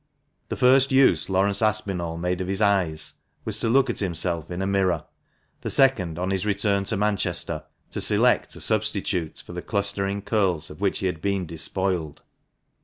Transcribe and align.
The 0.49 0.57
first 0.57 0.91
use 0.91 1.29
Laurence 1.29 1.61
Aspinall 1.61 2.17
made 2.17 2.41
of 2.41 2.47
his 2.47 2.59
eyes 2.59 3.13
was 3.45 3.59
to 3.59 3.69
look 3.69 3.87
at 3.87 3.99
himself 3.99 4.49
in 4.49 4.59
a 4.59 4.65
mirror; 4.65 5.05
the 5.61 5.69
second, 5.69 6.17
on 6.17 6.31
his 6.31 6.43
return 6.43 6.85
to 6.85 6.97
Manchester, 6.97 7.65
to 7.91 8.01
select 8.01 8.55
a 8.55 8.61
substitute 8.61 9.43
for 9.45 9.53
the 9.53 9.61
clustering 9.61 10.23
curls 10.23 10.71
of 10.71 10.81
which 10.81 10.97
he 10.97 11.05
had 11.05 11.21
been 11.21 11.45
despoiled. 11.45 12.23